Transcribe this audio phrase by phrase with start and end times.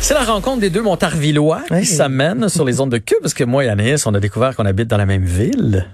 [0.00, 1.80] C'est la rencontre des deux Montarvillois Oui.
[1.80, 4.56] qui s'amènent sur les ondes de Cube, parce que moi et Anaïs, on a découvert
[4.56, 5.86] qu'on habite dans la même ville.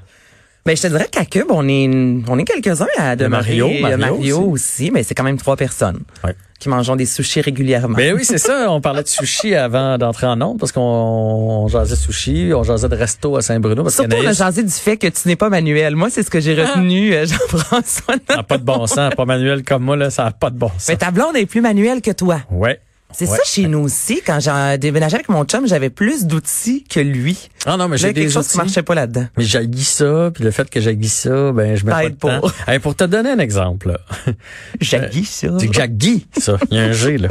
[0.65, 3.67] Ben, je te dirais qu'à Cube, on est, une- on est quelques-uns à De Mario,
[3.69, 3.81] demeurer.
[3.83, 6.35] Mario Mario aussi, mais c'est quand même trois personnes Ouais.
[6.59, 7.95] qui mangent des sushis régulièrement.
[7.97, 8.71] Ben oui, c'est ça.
[8.71, 12.89] On parlait de sushi avant d'entrer en ondes, parce qu'on on jasait sushi, on jasait
[12.89, 13.89] de resto à Saint-Bruno.
[13.91, 15.95] Surtout, on a jasé du fait que tu n'es pas manuel.
[15.95, 18.15] Moi, c'est ce que j'ai retenu, euh, Jean-François.
[18.31, 20.69] n'a pas de bon sens, pas manuel comme moi, là, ça n'a pas de bon
[20.71, 20.89] sens.
[20.89, 22.41] Mais ta blonde est plus manuelle que toi.
[22.51, 22.81] Ouais.
[23.19, 23.37] C'est Ouais.
[23.39, 24.21] ça chez nous aussi.
[24.27, 27.49] Quand j'ai déménagé avec mon chum, j'avais plus d'outils que lui.
[27.65, 29.27] Ah non, mais j'ai J'avais quelque des chose qui marchait pas là-dedans.
[29.39, 32.41] Mais j'haïs ça, puis le fait que j'haïs ça, ben je Ça pas de pas.
[32.41, 32.49] temps.
[32.69, 33.99] Hey, pour te donner un exemple.
[34.81, 35.49] J'ai ça.
[35.59, 36.59] C'est Jackie, ça.
[36.71, 37.29] Il y a un G, là.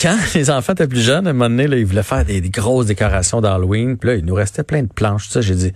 [0.00, 2.40] Quand les enfants étaient plus jeunes, à un moment donné, là, ils voulaient faire des,
[2.40, 3.96] des grosses décorations d'Halloween.
[3.98, 5.26] Puis là, il nous restait plein de planches.
[5.26, 5.72] tout Ça, j'ai dit,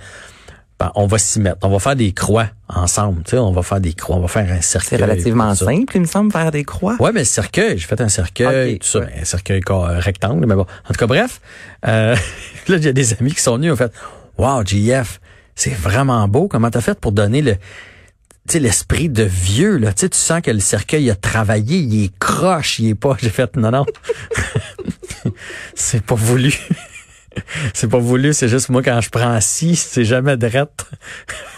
[0.95, 1.59] on va s'y mettre.
[1.63, 3.23] On va faire des croix ensemble.
[3.25, 4.17] Tu sais, on va faire des croix.
[4.17, 4.99] On va faire un cercueil.
[4.99, 6.97] C'est relativement simple, il me semble, faire des croix.
[6.99, 9.07] Ouais, mais le cercueil, j'ai fait un cercueil, tout ça, ouais.
[9.07, 10.63] ben, un cercueil euh, rectangle, mais bon.
[10.63, 11.41] En tout cas, bref,
[11.87, 12.17] euh,
[12.69, 13.93] là, il y a des amis qui sont venus, ont fait,
[14.39, 15.21] wow, JF,
[15.55, 16.49] c'est vraiment beau.
[16.49, 19.93] Comment t'as fait pour donner le, tu sais, l'esprit de vieux, là?
[19.93, 23.17] Tu sais, tu sens que le cercueil a travaillé, il est croche, il est pas.
[23.21, 23.87] J'ai fait, non, non.
[25.75, 26.53] c'est pas voulu.
[27.75, 30.87] c'est pas voulu, c'est juste moi quand je prends assis, c'est jamais drette.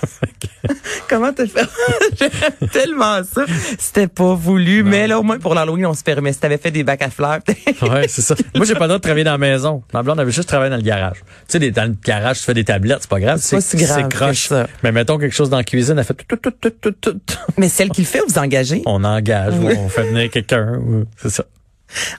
[1.09, 1.69] Comment te faire?
[2.19, 3.45] J'aime tellement ça.
[3.79, 6.33] C'était pas voulu, mais là, au moins pour l'Halloween, on se permet.
[6.33, 7.41] Si t'avais fait des bacs à fleurs,
[7.83, 8.35] Ouais, c'est ça.
[8.55, 9.83] Moi, j'ai pas le droit de travailler dans la maison.
[9.93, 11.19] Ma blonde avait juste travaillé dans le garage.
[11.49, 13.39] Tu sais, dans le garage, tu fais des tablettes, c'est pas grave.
[13.43, 14.49] C'est si grave C'est croche.
[14.49, 14.67] ça.
[14.83, 17.37] Mais mettons quelque chose dans la cuisine, elle fait tout, tout, tout, tout, tout, tout.
[17.59, 18.83] mais celle qui le fait, vous engagez?
[18.87, 20.81] On engage, ou on fait venir quelqu'un.
[21.17, 21.45] C'est ça.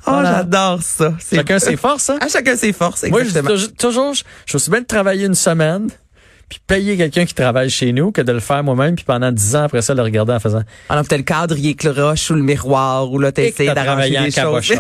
[0.08, 0.38] Oh, Voilà.
[0.38, 1.14] j'adore ça.
[1.20, 2.18] C'est- Chacun ses forces, hein?
[2.22, 3.58] À chacun ses forces, Moi, je exactement.
[3.78, 5.90] toujours, je, je suis bien de travailler une semaine,
[6.50, 9.56] puis payer quelqu'un qui travaille chez nous, que de le faire moi-même, puis pendant dix
[9.56, 10.62] ans après ça, le regarder en faisant.
[10.90, 14.62] Alors, peut-être le cadre, il écloche ou le miroir, ou là, t'essayes d'arranger travaillé en
[14.62, 14.74] choses.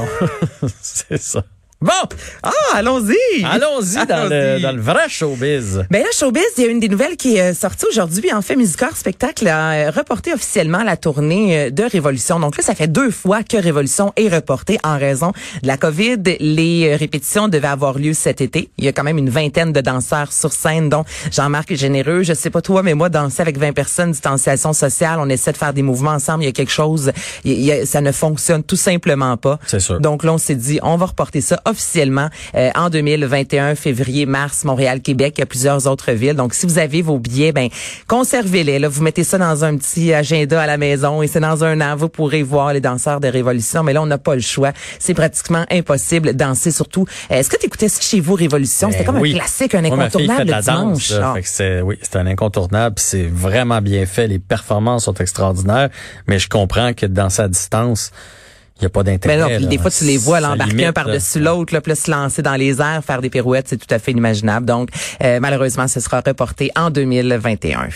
[0.81, 1.43] c'est ça.
[1.86, 1.91] Bon,
[2.41, 3.44] Ah, allons-y!
[3.45, 5.86] allons-y dans le, dans le vrai showbiz.
[5.92, 8.33] Ben là, Showbiz, il y a une des nouvelles qui est sortie aujourd'hui.
[8.33, 12.39] En fait, Musicor Spectacle a euh, reporté officiellement la tournée euh, de Révolution.
[12.39, 16.17] Donc là, ça fait deux fois que Révolution est reportée en raison de la COVID.
[16.39, 18.70] Les euh, répétitions devaient avoir lieu cet été.
[18.80, 22.23] Il y a quand même une vingtaine de danseurs sur scène, dont Jean-Marc Généreux.
[22.23, 25.58] Je sais pas toi, mais moi, danser avec 20 personnes, distanciation sociale, on essaie de
[25.58, 26.43] faire des mouvements ensemble.
[26.43, 27.11] Il y a quelque chose,
[27.43, 29.59] il y a- ça ne fonctionne tout simplement pas.
[29.67, 29.99] C'est sûr.
[29.99, 31.74] Donc là, on s'est dit, on va reporter ça officiellement
[32.55, 35.36] euh, en 2021, février, mars, Montréal, Québec.
[35.37, 36.33] Il y a plusieurs autres villes.
[36.36, 37.69] Donc, si vous avez vos billets, ben
[38.08, 38.80] conservez-les.
[38.80, 41.81] Là, vous mettez ça dans un petit agenda à la maison et c'est dans un
[41.81, 43.83] an, vous pourrez voir les danseurs de Révolution.
[43.83, 44.71] Mais là, on n'a pas le choix.
[44.99, 46.71] C'est pratiquement impossible de danser.
[46.71, 48.91] Surtout, euh, est-ce que tu écoutais ça chez vous, Révolution?
[48.91, 49.33] C'était Ben comme oui.
[49.33, 50.64] un classique, un incontournable de danse.
[50.65, 51.09] dimanche.
[51.11, 51.30] là.
[51.31, 51.33] Ah.
[51.35, 52.95] Fait que c'est, oui, c'est un incontournable.
[52.99, 54.27] C'est vraiment bien fait.
[54.27, 55.89] Les performances sont extraordinaires.
[56.27, 58.11] Mais je comprends que dans sa distance,
[58.77, 59.37] il n'y a pas d'intérêt.
[59.37, 59.69] Mais non, puis là.
[59.69, 62.81] des fois, tu les vois l'embarquer un par-dessus l'autre, là, puis se lancer dans les
[62.81, 64.65] airs, faire des pirouettes, c'est tout à fait inimaginable.
[64.65, 64.89] Donc,
[65.23, 67.87] euh, malheureusement, ce sera reporté en 2021.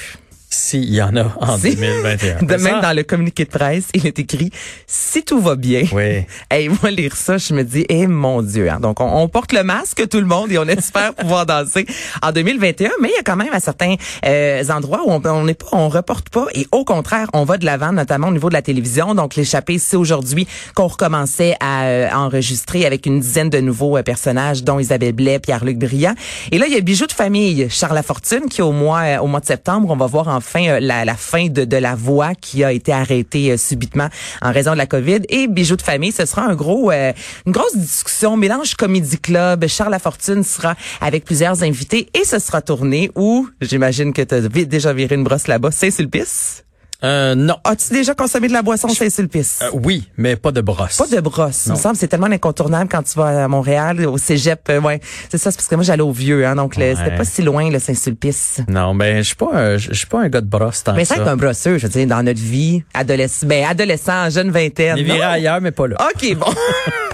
[0.52, 1.76] S'il y en a en Si.
[1.76, 2.42] 2021.
[2.42, 4.50] De même, dans le communiqué de presse, il est écrit
[4.88, 6.26] «Si tout va bien Oui.
[6.52, 8.70] Hey, moi, lire ça, je me dis, eh mon Dieu.
[8.72, 8.80] hein.
[8.80, 11.86] Donc, on, on porte le masque, tout le monde, et on espère pouvoir danser
[12.24, 12.90] en 2021.
[13.00, 13.94] Mais il y a quand même à certains
[14.26, 17.58] euh, endroits où on on n'est pas, on reporte pas, et au contraire, on va
[17.58, 19.14] de l'avant, notamment au niveau de la télévision.
[19.14, 24.02] Donc, l'échappée, c'est aujourd'hui qu'on recommençait à euh, enregistrer avec une dizaine de nouveaux euh,
[24.02, 26.16] personnages, dont Isabelle Blais, Pierre-Luc Briand.
[26.52, 29.28] Et là, il y a Bijoux de famille, Charles Lafortune, qui au mois, euh, au
[29.28, 32.36] mois de septembre, on va voir enfin euh, la, la fin de, de la voix
[32.36, 34.10] qui a été arrêtée euh, subitement
[34.42, 35.20] en raison de la COVID.
[35.30, 37.14] Et Bijoux de famille, ce sera un gros, euh,
[37.46, 39.68] une grosse discussion, mélange comédie club.
[39.68, 44.42] Charles Lafortune sera avec plusieurs invités et ce sera tourné où, j'imagine que tu as
[44.42, 46.64] déjà viré une brosse là-bas, Saint-Sulpice?
[47.04, 47.56] Euh, non.
[47.64, 49.60] As-tu déjà consommé de la boisson Saint-Sulpice?
[49.64, 50.98] Euh, oui, mais pas de brosse.
[50.98, 51.64] Pas de brosse.
[51.68, 54.68] Il me semble c'est tellement incontournable quand tu vas à Montréal, au cégep.
[54.70, 55.00] euh, ouais,
[55.30, 55.52] c'est ça.
[55.52, 56.96] C'est parce que moi, j'allais au vieux, hein, donc Ouais.
[56.98, 58.60] c'était pas si loin, le Saint-Sulpice.
[58.68, 61.04] Non, ben, je suis pas, un- je suis pas un gars de brosse tant Mais
[61.04, 61.30] que c'est ça.
[61.32, 64.98] un brosseux, je veux dire, dans notre vie, adolescent, ben, adolescent, jeune vingtaine.
[64.98, 65.96] Il virait ailleurs, mais pas là.
[66.14, 66.48] OK, bon.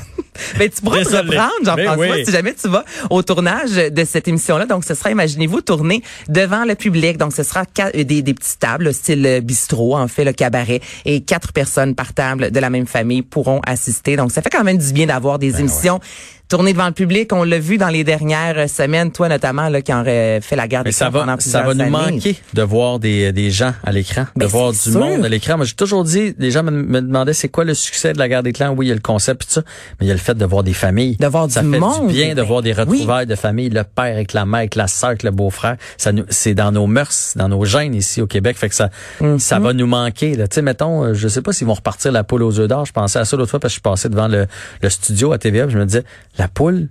[0.57, 2.25] Mais tu pourras te reprendre, Jean-François, oui.
[2.25, 4.65] si jamais tu vas au tournage de cette émission-là.
[4.65, 7.17] Donc, ce sera, imaginez-vous, tourné devant le public.
[7.17, 10.81] Donc, ce sera qua- des, des petites tables, style euh, bistrot, en fait, le cabaret.
[11.05, 14.15] Et quatre personnes par table de la même famille pourront assister.
[14.15, 15.99] Donc, ça fait quand même du bien d'avoir Ben des émissions
[16.47, 17.31] tournées devant le public.
[17.33, 20.67] On l'a vu dans les dernières semaines, toi notamment, là, qui en aurait fait la
[20.67, 22.13] garde Mais des ça camps pendant va, ça va plusieurs nous années.
[22.15, 24.99] manquer de voir des, des gens à l'écran, de voir du sûr.
[24.99, 25.57] monde à l'écran.
[25.57, 28.27] Moi, j'ai toujours dit, les gens me, me demandaient c'est quoi le succès de la
[28.29, 28.73] guerre des clans.
[28.77, 29.61] Oui, il y a le concept tout ça,
[29.99, 31.17] mais il y a le fait de voir des familles.
[31.17, 32.07] De voir ça du fait monde.
[32.07, 34.75] du bien de Ben, voir des retrouvailles de famille, le père avec la mère, avec
[34.75, 35.77] la sœur, avec le beau-frère.
[35.97, 38.57] Ça nous, c'est dans nos mœurs, dans nos gènes ici au Québec.
[38.57, 38.89] Fait que ça,
[39.19, 39.39] Mhm.
[39.39, 40.35] ça va nous manquer.
[40.35, 40.47] Là.
[40.47, 42.85] Tu sais, mettons, euh, je sais pas s'ils vont repartir la poule aux œufs d'or.
[42.85, 44.47] Je pensais à ça l'autre fois parce que je suis passé devant le,
[44.81, 45.67] le studio à TVA.
[45.69, 46.03] Je me disais,
[46.37, 46.89] la poule,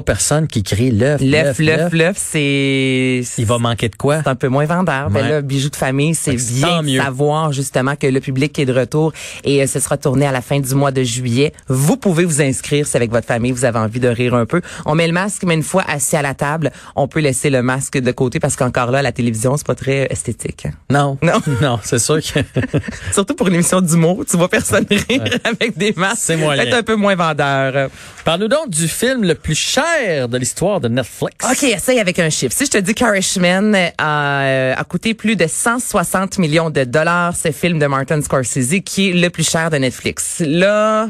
[0.00, 3.22] pas personne qui crie l'œuf, L'œuf, l'œuf, l'œuf, c'est...
[3.38, 4.22] Il va manquer de quoi?
[4.22, 5.10] C'est un peu moins vendeur.
[5.10, 5.28] Mais Ouais.
[5.28, 9.12] là, bijoux de famille, c'est bien de savoir justement que le public est de retour
[9.44, 11.52] et euh, ce sera tourné à la fin du mois de juillet.
[11.68, 14.60] Vous pouvez vous inscrire si avec votre famille vous avez envie de rire un peu.
[14.86, 17.62] On met le masque, mais une fois assis à la table, on peut laisser le
[17.62, 20.66] masque de côté parce qu'encore là, la télévision, c'est pas très esthétique.
[20.66, 20.72] hein.
[20.90, 21.18] Non.
[21.22, 21.40] Non.
[21.62, 22.40] non, c'est sûr que
[23.12, 26.18] Surtout pour une émission d'humour, tu vois personne rire avec des masques.
[26.22, 26.62] C'est moyen.
[26.62, 27.90] Peut-être un peu moins vendeur.
[28.24, 29.84] Parle-nous donc du film le plus cher
[30.28, 31.44] de l'histoire de Netflix.
[31.44, 32.54] OK, essaye avec un chiffre.
[32.56, 37.36] Si je te dis qu'Irishman a, euh, a coûté plus de 160 millions de dollars,
[37.36, 40.42] ce film de Martin Scorsese qui est le plus cher de Netflix.
[40.44, 41.08] Là,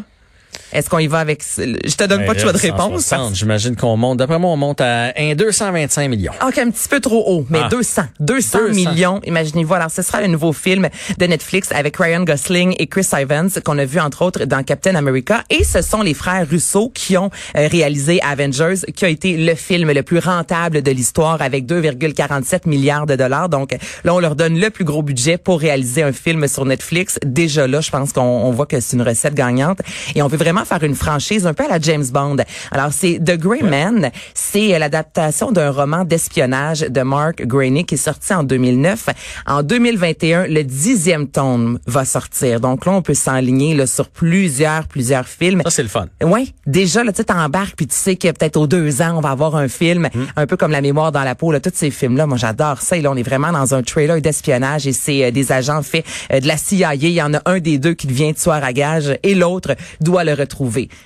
[0.72, 1.42] est-ce qu'on y va avec...
[1.56, 3.04] Je te donne pas de choix de réponse.
[3.04, 4.18] 160, parce- J'imagine qu'on monte.
[4.18, 6.32] D'après moi, on monte à un 225 millions.
[6.46, 7.68] OK, un petit peu trop haut, mais Ah.
[7.70, 8.02] 200.
[8.20, 8.74] 200 200.
[8.74, 9.74] millions, imaginez-vous.
[9.74, 10.88] Alors, ce sera le nouveau film
[11.18, 14.94] de Netflix avec Ryan Gosling et Chris Evans qu'on a vu, entre autres, dans Captain
[14.94, 15.42] America.
[15.50, 19.54] Et ce sont les frères Russo qui ont euh, réalisé Avengers, qui a été le
[19.54, 23.48] film le plus rentable de l'histoire avec 2,47 milliards de dollars.
[23.48, 27.18] Donc, là, on leur donne le plus gros budget pour réaliser un film sur Netflix.
[27.24, 29.78] Déjà là, je pense qu'on on voit que c'est une recette gagnante.
[30.14, 32.36] Et on veut vraiment faire une franchise un peu à la James Bond.
[32.70, 34.10] Alors, c'est The Grey Man.
[34.34, 39.08] C'est euh, l'adaptation d'un roman d'espionnage de Mark Groening qui est sorti en 2009.
[39.46, 42.60] En 2021, le dixième tome va sortir.
[42.60, 45.62] Donc là, on peut s'enligner sur plusieurs, plusieurs films.
[45.64, 46.06] Ça, c'est le fun.
[46.22, 49.30] Oui, déjà là, tu t'embarques puis tu sais que peut-être aux deux ans, on va
[49.30, 51.52] avoir un film un peu comme La mémoire dans la peau.
[51.52, 52.96] Là, tous ces films-là, moi j'adore ça.
[52.96, 56.04] Et là, on est vraiment dans un trailer d'espionnage et c'est euh, des agents faits
[56.32, 56.94] euh, de la CIA.
[56.94, 60.24] Il y en a un des deux qui devient tueur à gage et l'autre doit
[60.24, 60.47] le retrouver.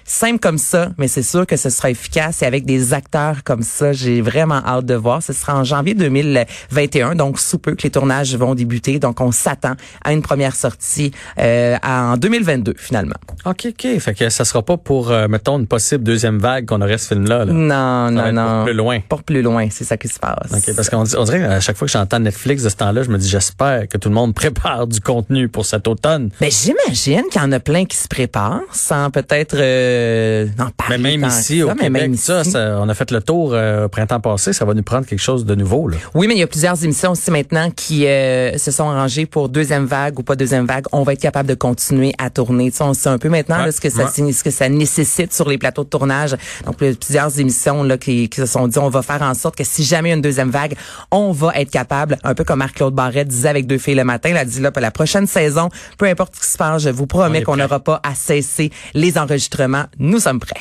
[0.04, 3.62] Simple comme ça, mais c'est sûr que ce sera efficace et avec des acteurs comme
[3.62, 5.22] ça, j'ai vraiment hâte de voir.
[5.22, 8.98] Ce sera en janvier 2021, donc sous peu que les tournages vont débuter.
[8.98, 9.74] Donc on s'attend
[10.04, 13.16] à une première sortie euh, en 2022 finalement.
[13.44, 13.98] OK, OK.
[13.98, 17.08] Fait que ça sera pas pour, euh, mettons, une possible deuxième vague qu'on aurait ce
[17.08, 17.44] film-là.
[17.44, 17.52] là.
[17.52, 18.56] Non, non, non.
[18.56, 19.00] pour plus loin.
[19.08, 20.52] Pour plus loin, c'est ça qui se passe.
[20.52, 23.10] OK, parce qu'on on dirait qu'à chaque fois que j'entends Netflix de ce temps-là, je
[23.10, 26.30] me dis j'espère que tout le monde prépare du contenu pour cet automne.
[26.40, 30.46] Mais j'imagine qu'il y en a plein qui se préparent sans peut-être euh,
[30.76, 32.50] parler Mais même ici, au ça, mais Québec, même ça, ici.
[32.50, 35.20] ça, on a fait le tour euh, au printemps passé, ça va nous prendre quelque
[35.20, 35.88] chose de nouveau.
[35.88, 35.96] Là.
[36.14, 39.48] Oui, mais il y a plusieurs émissions aussi maintenant qui euh, se sont arrangées pour
[39.48, 40.84] deuxième vague ou pas deuxième vague.
[40.92, 42.70] On va être capable de continuer à tourner.
[42.70, 44.32] Tu sais, on sait un peu maintenant Ouais, là, ce que ça ouais.
[44.32, 46.36] ce que ça nécessite sur les plateaux de tournage.
[46.64, 49.22] Donc il y a plusieurs émissions là qui, qui se sont dit on va faire
[49.22, 50.74] en sorte que si jamais il y a une deuxième vague,
[51.10, 54.30] on va être capable, un peu comme Marc-Claude Barrette disait avec deux filles le matin,
[54.30, 55.68] il a dit là pour la prochaine saison,
[55.98, 59.18] peu importe ce qui se passe, je vous promets qu'on n'aura pas à cesser les
[59.22, 59.84] enregistrements.
[59.98, 60.60] Nous sommes prêts.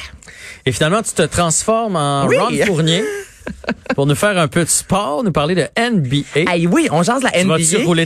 [0.65, 2.37] Et finalement, tu te transformes en Oui.
[2.37, 3.03] Ron Fournier
[3.95, 6.51] pour nous faire un peu de sport, nous parler de NBA.
[6.67, 7.57] Oui, on jase la tu NBA.
[7.57, 8.05] vas-tu rouler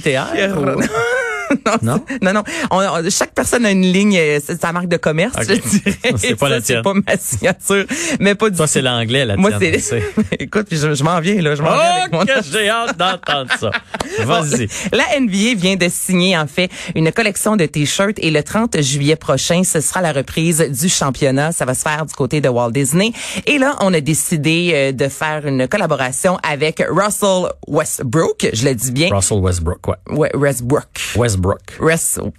[0.57, 0.81] ou-
[1.65, 2.06] non, Non?
[2.21, 2.44] non, non.
[2.71, 5.44] On- on- chaque personne a une ligne, euh, c'est sa marque de commerce, Ok.
[5.50, 5.95] je dirais.
[6.18, 6.77] C'est pas la tienne.
[6.80, 7.86] C'est pas ma signature,
[8.19, 10.03] mais pas du Toi, c'est l'anglais, la Moi, tienne, c'est.
[10.39, 13.51] Écoute, je, je m'en viens là, je m'en viens avec Oh, que j'ai hâte d'entendre
[13.59, 13.71] ça.
[14.25, 14.68] Vas-y.
[14.94, 19.15] La NBA vient de signer en fait une collection de t-shirts et le 30 juillet
[19.15, 21.51] prochain, ce sera la reprise du championnat.
[21.51, 23.12] Ça va se faire du côté de Walt Disney.
[23.45, 28.47] Et là, on a décidé euh, de faire une collaboration avec Russell Westbrook.
[28.53, 29.09] Je le dis bien.
[29.13, 29.95] Russell Westbrook, ouais.
[30.15, 30.83] Ouais, Westbrook.
[31.15, 31.35] Westbrook.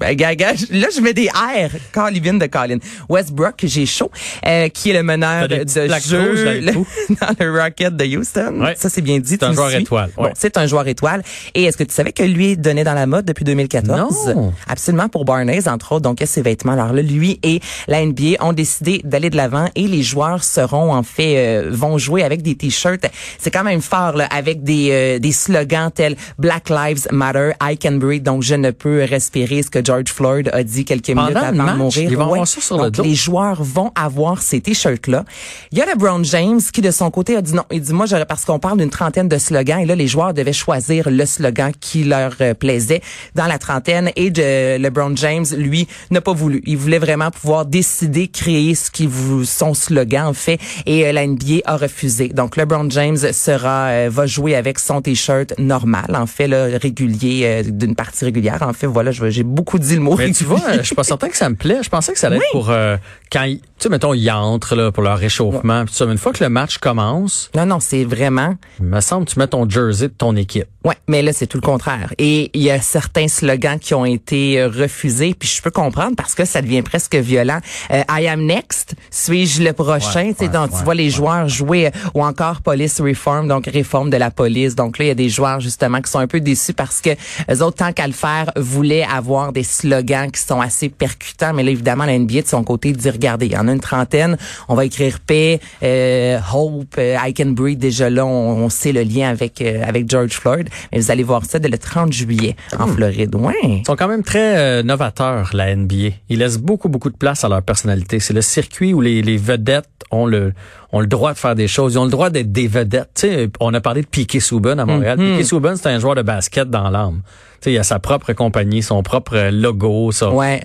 [0.01, 1.71] Ben, gars, gars, là, je mets des R.
[1.93, 2.79] Colin de Colin.
[3.09, 4.11] Westbrook, j'ai chaud,
[4.47, 6.73] euh, qui est le meneur de jeu le
[7.21, 8.61] dans le Rocket de Houston.
[8.61, 8.75] Ouais.
[8.77, 9.31] Ça, c'est bien dit.
[9.31, 9.83] C'est un joueur suis?
[9.83, 10.33] étoile, Bon, ouais.
[10.35, 11.23] c'est un joueur étoile.
[11.55, 14.35] Et est-ce que tu savais que lui donné dans la mode depuis 2014?
[14.35, 14.53] Non.
[14.69, 16.03] Absolument pour Barnes, entre autres.
[16.03, 16.73] Donc, ses vêtements.
[16.73, 20.93] Alors là, lui et la NBA ont décidé d'aller de l'avant et les joueurs seront,
[20.93, 23.07] en fait, euh, vont jouer avec des t-shirts.
[23.39, 27.77] C'est quand même fort, là, avec des, euh, des slogans tels Black Lives Matter, I
[27.77, 31.29] can breathe, donc je ne peux respirer, ce que George Floyd a dit quelques Pendant
[31.29, 32.11] minutes le avant match, de mourir.
[32.11, 33.03] ils vont avoir ça sur le donc, dos.
[33.03, 35.25] les joueurs vont avoir ces t-shirts-là.
[35.73, 37.65] Il y a LeBron James qui, de son côté, a dit non.
[37.71, 40.35] Il dit, moi, j'aurais, parce qu'on parle d'une trentaine de slogans, et là, les joueurs
[40.35, 43.03] devaient choisir le slogan qui leur euh, plaisait
[43.35, 44.11] dans la trentaine.
[44.17, 46.63] Et de LeBron James, lui, n'a pas voulu.
[46.67, 50.59] Il voulait vraiment pouvoir décider, créer ce qui vous, son slogan, en fait.
[50.87, 52.29] Et euh, la NBA a refusé.
[52.29, 57.43] Donc, LeBron James sera, euh, va jouer avec son t-shirt normal, en fait, là, régulier,
[57.45, 58.63] euh, d'une partie régulière.
[58.63, 61.05] En fait, voilà, je- j'ai beaucoup dit le mot Mais tu vois, je suis pas
[61.05, 61.79] certain que ça me plaît.
[61.83, 62.97] Je pensais que ça allait être pour euh,
[63.33, 65.85] quand, tu sais, mettons, ils entrent là, pour leur réchauffement.
[65.85, 69.01] Puis ça, mais une fois que le match commence, Non, non, c'est vraiment il me
[69.01, 70.67] semble que tu mets ton jersey de ton équipe.
[70.85, 72.13] Ouais, mais là c'est tout le contraire.
[72.19, 76.15] Et il y a certains slogans qui ont été euh, refusés, puis je peux comprendre
[76.17, 77.59] parce que ça devient presque violent.
[77.91, 80.27] Euh, I am next, suis-je le prochain?
[80.27, 83.01] Ouais, Tu sais, ouais, donc tu ouais, vois les joueurs jouer euh, ou encore police
[83.01, 84.75] reform, donc réforme de la police.
[84.77, 87.11] Donc là il y a des joueurs justement qui sont un peu déçus parce que
[87.49, 91.63] les autres tant qu'à le faire voulait avoir des slogans qui sont assez percutants, mais
[91.63, 94.37] là, évidemment, la NBA, de son côté, dit, regardez, il y en a une trentaine,
[94.69, 99.03] on va écrire paix, euh, hope, euh, I can breathe, déjà là, on, sait le
[99.03, 102.57] lien avec euh, avec George Floyd, mais vous allez voir ça dès le 30 juillet
[102.79, 102.95] en hmm.
[102.95, 103.35] Floride.
[103.37, 103.55] Ouais.
[103.63, 106.17] Ils sont quand même très novateurs, la NBA.
[106.29, 108.19] Ils laissent beaucoup, beaucoup de place à leur personnalité.
[108.19, 110.53] C'est le circuit où les, les vedettes ont le
[110.93, 111.95] ont le droit de faire des choses.
[111.95, 113.11] Ils ont le droit d'être des vedettes.
[113.15, 115.19] Tu sais, on a parlé de Piquet Souben à Montréal.
[115.19, 115.33] Mm-hmm.
[115.33, 117.23] Piquet Souben, c'est un joueur de basket dans l'âme.
[117.67, 120.13] Il a sa propre compagnie, son propre logo.
[120.13, 120.31] Ça.
[120.31, 120.63] Ouais.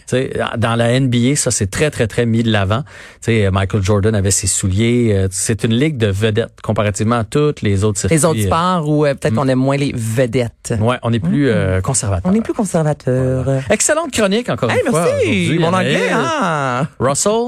[0.58, 2.84] Dans la NBA, ça c'est très très très mis de l'avant.
[3.22, 5.14] Tu sais, Michael Jordan avait ses souliers.
[5.14, 8.18] Euh, c'est une ligue de vedettes comparativement à toutes les autres circuits.
[8.18, 9.40] Les autres sports où euh, peut-être mm.
[9.40, 10.74] on aime moins les vedettes.
[10.80, 12.32] Ouais, on est plus euh, conservateur.
[12.32, 13.62] On est plus conservateur.
[13.70, 15.06] Excellente chronique encore une fois.
[15.06, 15.58] Merci.
[15.60, 16.88] Mon anglais, hein.
[17.00, 17.48] Russell?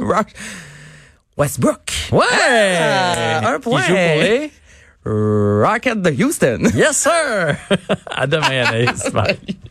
[1.36, 1.92] Westbrook.
[2.12, 2.22] Ouais!
[2.80, 3.82] Ah, un point.
[3.82, 4.52] Joue pour les
[5.06, 6.64] Rocket de Houston.
[6.76, 7.58] Yes, sir!
[8.06, 9.10] à demain, Anaïs.
[9.12, 9.38] Bye.